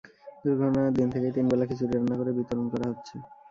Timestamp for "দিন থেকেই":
0.97-1.33